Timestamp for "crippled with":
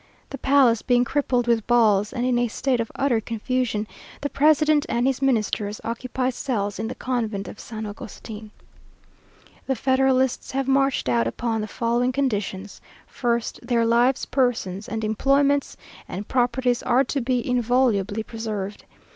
1.03-1.67